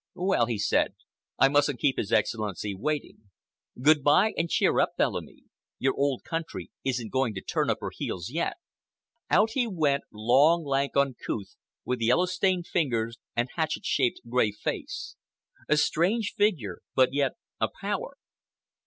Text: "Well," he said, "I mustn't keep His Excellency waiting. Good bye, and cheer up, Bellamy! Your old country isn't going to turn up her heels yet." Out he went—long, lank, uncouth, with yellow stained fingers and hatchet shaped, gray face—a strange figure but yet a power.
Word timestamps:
"Well," 0.15 0.47
he 0.47 0.57
said, 0.57 0.95
"I 1.37 1.47
mustn't 1.47 1.79
keep 1.79 1.97
His 1.99 2.11
Excellency 2.11 2.73
waiting. 2.73 3.29
Good 3.79 4.01
bye, 4.03 4.33
and 4.35 4.49
cheer 4.49 4.79
up, 4.79 4.93
Bellamy! 4.97 5.43
Your 5.77 5.93
old 5.93 6.23
country 6.23 6.71
isn't 6.83 7.11
going 7.11 7.35
to 7.35 7.41
turn 7.41 7.69
up 7.69 7.77
her 7.81 7.91
heels 7.95 8.31
yet." 8.31 8.55
Out 9.29 9.51
he 9.51 9.67
went—long, 9.67 10.63
lank, 10.63 10.95
uncouth, 10.97 11.55
with 11.85 12.01
yellow 12.01 12.25
stained 12.25 12.65
fingers 12.65 13.19
and 13.35 13.49
hatchet 13.53 13.85
shaped, 13.85 14.21
gray 14.27 14.51
face—a 14.51 15.77
strange 15.77 16.33
figure 16.33 16.79
but 16.95 17.13
yet 17.13 17.33
a 17.59 17.67
power. 17.79 18.15